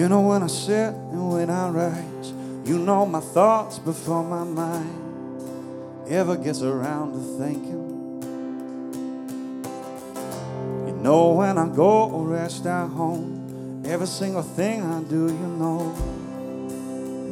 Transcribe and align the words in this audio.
You 0.00 0.08
know 0.08 0.22
when 0.22 0.42
I 0.42 0.46
sit 0.46 0.94
and 0.94 1.30
when 1.30 1.50
I 1.50 1.68
rise. 1.68 2.32
You 2.64 2.78
know 2.78 3.04
my 3.04 3.20
thoughts 3.20 3.78
before 3.78 4.24
my 4.24 4.44
mind 4.44 6.08
ever 6.08 6.36
gets 6.36 6.62
around 6.62 7.12
to 7.12 7.18
thinking. 7.38 8.22
You 10.86 10.94
know 11.02 11.32
when 11.32 11.58
I 11.58 11.68
go 11.68 12.08
or 12.08 12.28
rest 12.28 12.64
at 12.64 12.88
home. 12.88 13.82
Every 13.84 14.06
single 14.06 14.42
thing 14.42 14.80
I 14.80 15.02
do, 15.02 15.26
you 15.26 15.48
know. 15.60 15.94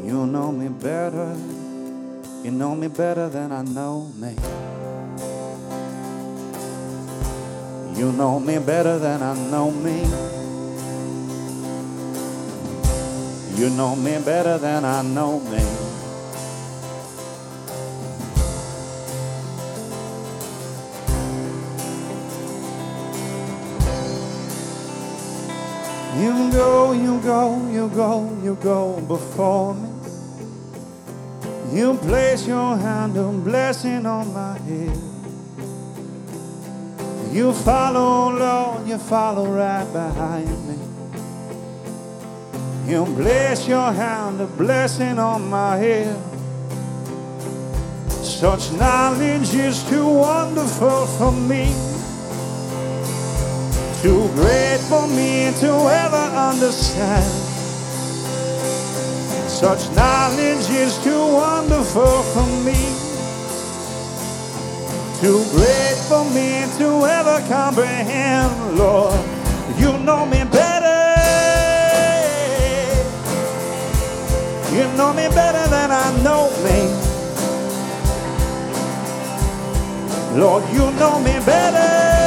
You 0.04 0.26
know 0.26 0.52
me 0.52 0.68
better. 0.68 1.34
You 2.44 2.50
know 2.50 2.74
me 2.74 2.88
better 2.88 3.30
than 3.30 3.50
I 3.50 3.62
know 3.62 4.12
me. 4.14 4.36
You 7.98 8.12
know 8.12 8.38
me 8.38 8.58
better 8.58 8.98
than 8.98 9.22
I 9.22 9.34
know 9.50 9.70
me. 9.70 10.04
You 13.58 13.70
know 13.70 13.96
me 13.96 14.20
better 14.20 14.56
than 14.56 14.84
I 14.84 15.02
know 15.02 15.40
me. 15.40 15.58
You 26.22 26.52
go, 26.52 26.92
you 26.92 27.20
go, 27.20 27.68
you 27.68 27.88
go, 27.88 28.38
you 28.44 28.54
go 28.62 29.00
before 29.08 29.74
me. 29.74 29.88
You 31.72 31.94
place 31.94 32.46
your 32.46 32.76
hand 32.76 33.16
of 33.16 33.42
blessing 33.42 34.06
on 34.06 34.32
my 34.32 34.56
head. 34.58 34.96
You 37.32 37.52
follow, 37.52 38.38
Lord, 38.38 38.86
you 38.86 38.98
follow 38.98 39.46
right 39.50 39.92
behind 39.92 40.68
me. 40.68 40.77
You 42.88 43.04
place 43.04 43.68
your 43.68 43.92
hand 43.92 44.40
of 44.40 44.56
blessing 44.56 45.18
on 45.18 45.50
my 45.50 45.76
head. 45.76 46.16
Such 48.08 48.72
knowledge 48.72 49.52
is 49.52 49.86
too 49.90 50.08
wonderful 50.08 51.04
for 51.18 51.30
me. 51.30 51.66
Too 54.00 54.26
great 54.32 54.80
for 54.88 55.06
me 55.06 55.52
to 55.60 55.70
ever 56.04 56.24
understand. 56.48 57.30
Such 59.50 59.94
knowledge 59.94 60.70
is 60.70 60.96
too 61.04 61.26
wonderful 61.44 62.22
for 62.32 62.46
me. 62.64 62.80
Too 65.20 65.44
great 65.52 65.98
for 66.08 66.24
me 66.32 66.64
to 66.78 67.04
ever 67.04 67.46
comprehend, 67.48 68.78
Lord. 68.78 69.20
You 69.76 69.98
know 69.98 70.24
me 70.24 70.42
know 75.08 75.14
me 75.14 75.34
better 75.34 75.70
than 75.70 75.90
I 75.90 76.22
know 76.22 76.50
me. 76.64 76.78
Lord, 80.38 80.64
you 80.72 80.90
know 80.98 81.18
me 81.20 81.32
better. 81.46 81.78
Better 81.78 82.17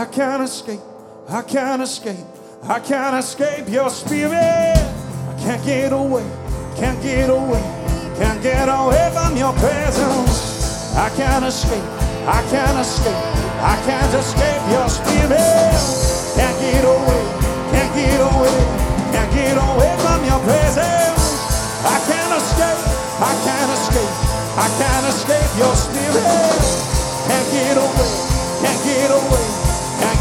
I 0.00 0.06
can't 0.06 0.42
escape, 0.42 0.80
I 1.28 1.42
can't 1.42 1.82
escape, 1.82 2.24
I 2.62 2.80
can't 2.80 3.16
escape 3.22 3.68
your 3.68 3.90
spirit. 3.90 4.32
I 4.32 5.34
can't 5.38 5.62
get 5.62 5.92
away, 5.92 6.24
can't 6.74 6.96
get 7.02 7.28
away, 7.28 7.60
can't 8.16 8.42
get 8.42 8.64
away 8.64 9.10
from 9.12 9.36
your 9.36 9.52
presence. 9.60 10.96
I 10.96 11.10
can't 11.20 11.44
escape, 11.44 11.84
I 12.24 12.40
can't 12.48 12.80
escape, 12.80 13.24
I 13.60 13.76
can't 13.84 14.14
escape 14.16 14.64
your 14.72 14.88
spirit. 14.88 15.36
Can't 16.32 16.56
get 16.64 16.80
away, 16.80 17.22
can't 17.68 17.92
get 17.92 18.20
away, 18.24 18.56
can't 19.12 19.30
get 19.36 19.52
away 19.52 19.92
from 20.00 20.24
your 20.24 20.40
presence. 20.48 21.44
I 21.84 22.00
can't 22.08 22.40
escape, 22.40 22.80
I 23.20 23.32
can't 23.44 23.72
escape, 23.76 24.14
I 24.64 24.68
can't 24.80 25.06
escape 25.12 25.52
your 25.60 25.76
spirit. 25.76 26.24
Can't 27.28 27.48
get 27.52 27.76
away, 27.76 28.10
can't 28.64 28.80
get 28.80 29.10
away, 29.12 29.49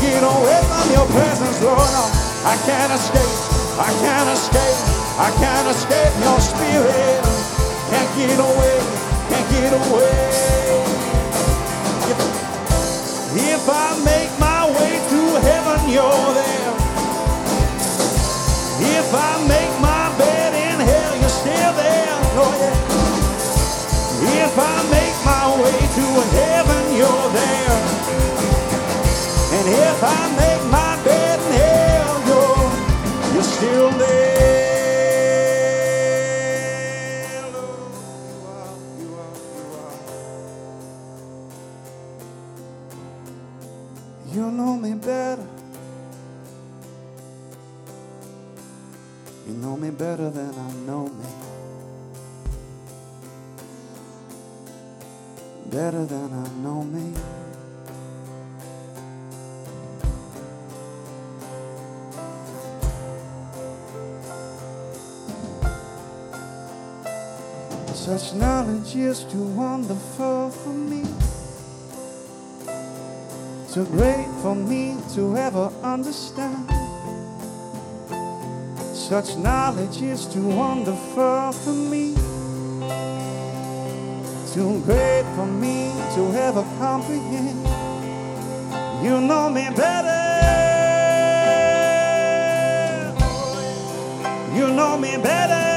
get 0.02 0.24
away 0.24 0.60
from 0.68 0.88
your 0.92 1.08
presence, 1.12 1.62
Lord. 1.62 1.80
I 1.80 2.56
can't 2.66 2.92
escape, 2.92 3.36
I 3.78 3.92
can't 4.00 4.30
escape, 4.32 4.80
I 5.20 5.30
can't 5.40 5.68
escape 5.68 6.14
your 6.24 6.40
spirit. 6.40 7.20
Can't 7.92 8.12
get 8.16 8.40
away, 8.40 8.78
can't 9.30 9.48
get 9.52 9.74
away. 9.74 10.40
If 13.32 13.70
I 13.70 13.88
make 14.04 14.32
my 14.40 14.66
way 14.72 14.94
to 15.12 15.22
heaven, 15.48 15.90
you're 15.90 16.34
there. 16.34 16.74
If 18.98 19.14
I 19.14 19.32
make 19.48 19.69
if 30.00 30.06
I 30.06 30.30
make 30.32 30.64
my 30.72 30.96
bed 31.04 31.40
in 31.40 31.52
hell, 31.60 32.16
you're, 32.28 32.72
you're 33.34 33.44
still 33.44 33.90
there. 34.00 34.40
You 37.44 37.58
are, 38.56 38.76
you 38.98 39.10
are, 39.20 39.36
you 39.58 39.66
are. 39.76 39.98
You 44.34 44.52
know 44.52 44.78
me 44.78 44.94
better. 44.94 45.48
You 49.50 49.54
know 49.56 49.76
me 49.76 49.90
better 49.90 50.30
than 50.30 50.54
I 50.58 50.72
know 50.88 51.10
me. 51.10 51.30
Better 55.70 56.06
than 56.06 56.32
I 56.32 56.48
know 56.64 56.84
me. 56.86 57.14
Such 68.00 68.34
knowledge 68.34 68.96
is 68.96 69.26
too 69.26 69.44
wonderful 69.44 70.52
for 70.52 70.70
me. 70.70 71.04
Too 73.74 73.84
great 73.88 74.26
for 74.42 74.56
me 74.56 74.96
to 75.16 75.36
ever 75.36 75.70
understand. 75.84 76.72
Such 78.96 79.36
knowledge 79.36 80.02
is 80.02 80.26
too 80.26 80.48
wonderful 80.48 81.52
for 81.52 81.74
me. 81.74 82.16
Too 84.54 84.82
great 84.86 85.26
for 85.36 85.46
me 85.46 85.92
to 86.16 86.22
ever 86.40 86.64
comprehend. 86.80 87.68
You 89.04 89.20
know 89.20 89.50
me 89.50 89.68
better. 89.76 90.16
You 94.56 94.74
know 94.74 94.98
me 94.98 95.18
better. 95.18 95.69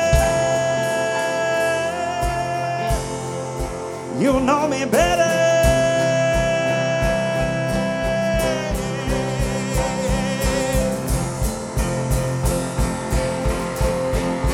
You 4.23 4.39
know 4.39 4.69
me 4.69 4.85
better. 4.85 5.33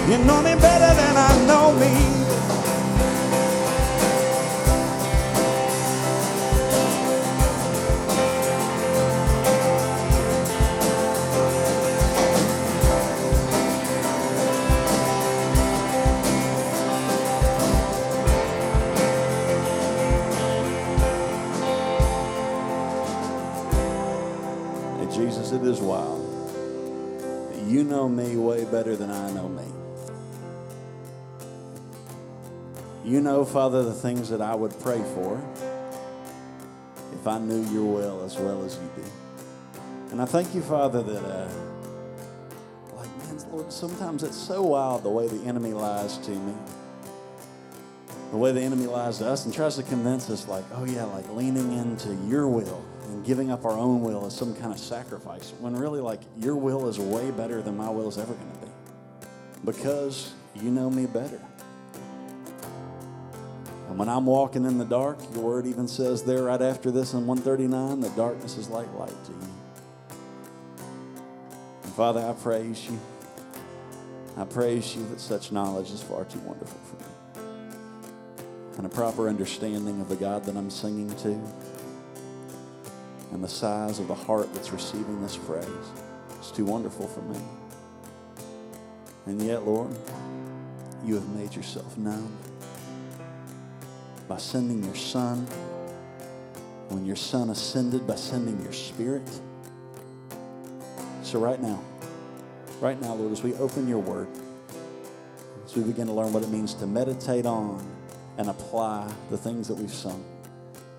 You 0.09 0.17
know 0.25 0.41
me 0.41 0.55
better 0.55 0.95
than 0.95 1.17
I 1.19 1.47
know 1.47 1.73
me. 1.75 2.28
Is 25.69 25.81
wild. 25.81 26.25
You 27.67 27.85
know 27.85 28.09
me 28.09 28.37
way 28.37 28.65
better 28.65 28.97
than 28.97 29.11
I 29.11 29.31
know 29.33 29.51
me. 29.51 29.67
You 33.05 33.21
know, 33.21 33.45
Father, 33.45 33.83
the 33.83 33.93
things 33.93 34.31
that 34.31 34.41
I 34.41 34.55
would 34.55 34.73
pray 34.81 35.03
for 35.15 35.39
if 37.13 37.27
I 37.27 37.39
knew 37.39 37.63
your 37.71 37.85
will 37.85 38.25
as 38.25 38.39
well 38.39 38.65
as 38.65 38.77
you 38.77 38.89
do. 38.97 39.11
And 40.11 40.23
I 40.23 40.25
thank 40.25 40.55
you, 40.55 40.63
Father, 40.63 41.03
that, 41.03 41.23
uh, 41.23 41.51
like, 42.97 43.19
man, 43.19 43.39
Lord, 43.53 43.71
sometimes 43.71 44.23
it's 44.23 44.39
so 44.39 44.63
wild 44.63 45.03
the 45.03 45.11
way 45.11 45.29
the 45.29 45.45
enemy 45.45 45.75
lies 45.75 46.17
to 46.17 46.31
me. 46.31 46.55
The 48.31 48.39
way 48.39 48.53
the 48.53 48.63
enemy 48.63 48.87
lies 48.87 49.19
to 49.19 49.27
us 49.27 49.45
and 49.45 49.53
tries 49.53 49.77
to 49.77 49.83
convince 49.83 50.31
us, 50.31 50.49
like, 50.49 50.65
oh, 50.73 50.87
yeah, 50.87 51.05
like 51.05 51.29
leaning 51.35 51.75
into 51.77 52.15
your 52.27 52.49
will 52.49 52.83
and 53.09 53.25
giving 53.25 53.51
up 53.51 53.65
our 53.65 53.73
own 53.73 54.03
will 54.03 54.27
as 54.27 54.37
some 54.37 54.55
kind 54.55 54.73
of 54.73 54.79
sacrifice. 54.79 55.53
When 55.59 55.75
really, 55.75 56.01
like, 56.01 56.21
your 56.39 56.57
will 56.57 56.89
is 56.89 56.99
way 56.99 57.31
better 57.31 57.63
than 57.63 57.77
my 57.77 57.89
will 57.89 58.09
is 58.09 58.19
ever 58.19 58.35
going 58.35 58.53
to 58.53 58.67
be. 58.67 58.73
Because 59.65 60.35
you 60.55 60.71
know 60.71 60.91
me 60.91 61.07
better. 61.07 61.41
And 63.89 63.99
when 63.99 64.09
I'm 64.09 64.27
walking 64.27 64.67
in 64.67 64.77
the 64.77 64.85
dark, 64.85 65.19
your 65.35 65.43
word 65.43 65.67
even 65.67 65.89
says 65.89 66.23
there 66.23 66.45
right 66.45 66.61
after 66.61 66.91
this 66.91 67.15
in 67.15 67.27
139 67.27 68.01
that 68.01 68.15
darkness 68.15 68.59
is 68.59 68.69
like 68.69 68.93
light 68.95 69.25
to 69.25 69.33
you. 69.33 69.49
And 71.85 71.93
Father, 71.95 72.21
I 72.21 72.33
praise 72.35 72.85
you. 72.87 72.99
I 74.37 74.45
praise 74.45 74.95
you 74.95 75.09
that 75.09 75.21
such 75.21 75.51
knowledge 75.51 75.91
is 75.91 76.03
far 76.03 76.27
too 76.27 76.39
wonderful 76.41 76.79
for 76.85 76.97
me. 76.97 77.11
And 78.77 78.87
a 78.87 78.91
proper 78.91 79.29
understanding 79.29 80.01
of 80.01 80.09
the 80.09 80.17
God 80.17 80.45
that 80.45 80.57
I'm 80.57 80.71
singing 80.71 81.13
to 81.17 81.41
and 83.33 83.43
the 83.43 83.49
size 83.49 83.99
of 83.99 84.09
the 84.09 84.15
heart 84.15 84.53
that's 84.55 84.73
receiving 84.73 85.21
this 85.23 85.35
phrase 85.35 85.67
is 86.41 86.51
too 86.51 86.65
wonderful 86.65 87.07
for 87.09 87.21
me. 87.23 87.39
And 89.27 89.43
yet, 89.43 89.67
Lord, 89.67 89.95
you 91.05 91.15
have 91.15 91.29
made 91.29 91.55
yourself 91.55 91.97
known 91.99 92.35
by 94.27 94.39
sending 94.39 94.83
your 94.83 94.95
Son. 94.95 95.47
When 96.89 97.05
your 97.05 97.17
Son 97.17 97.51
ascended, 97.51 98.07
by 98.07 98.15
sending 98.15 98.63
your 98.63 98.73
Spirit. 98.73 99.29
So, 101.23 101.39
right 101.39 101.61
now, 101.61 101.83
right 102.81 102.99
now, 103.01 103.15
Lord, 103.15 103.33
as 103.33 103.43
we 103.43 103.53
open 103.55 103.87
your 103.87 103.99
word, 103.99 104.29
as 105.67 105.77
we 105.77 105.83
begin 105.83 106.07
to 106.07 106.15
learn 106.15 106.33
what 106.33 106.43
it 106.43 106.49
means 106.49 106.73
to 106.75 106.87
meditate 106.87 107.45
on 107.45 107.87
and 108.39 108.49
apply 108.49 109.13
the 109.29 109.37
things 109.37 109.69
that 109.69 109.75
we've 109.75 109.93
sung, 109.93 110.25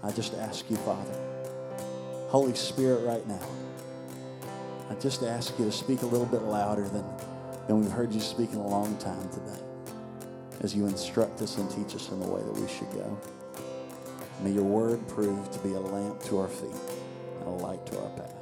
I 0.04 0.12
just 0.12 0.36
ask 0.36 0.70
you, 0.70 0.78
Father, 0.78 1.39
Holy 2.30 2.54
Spirit, 2.54 3.08
right 3.08 3.28
now, 3.28 3.42
I 4.88 4.94
just 4.96 5.24
ask 5.24 5.58
you 5.58 5.66
to 5.66 5.72
speak 5.72 6.04
a 6.04 6.06
little 6.06 6.28
bit 6.28 6.44
louder 6.44 6.88
than, 6.88 7.04
than 7.66 7.82
we've 7.82 7.92
heard 7.92 8.14
you 8.14 8.20
speak 8.20 8.52
in 8.52 8.60
a 8.60 8.68
long 8.68 8.96
time 8.98 9.28
today 9.30 9.60
as 10.62 10.76
you 10.76 10.86
instruct 10.86 11.42
us 11.42 11.58
and 11.58 11.68
teach 11.72 11.96
us 11.96 12.12
in 12.12 12.20
the 12.20 12.28
way 12.28 12.40
that 12.44 12.54
we 12.54 12.68
should 12.68 12.92
go. 12.92 13.18
May 14.44 14.52
your 14.52 14.64
word 14.64 15.08
prove 15.08 15.50
to 15.50 15.60
be 15.60 15.74
a 15.74 15.80
lamp 15.80 16.22
to 16.26 16.38
our 16.38 16.48
feet 16.48 16.70
and 17.40 17.48
a 17.48 17.50
light 17.50 17.84
to 17.88 18.00
our 18.00 18.10
path. 18.10 18.39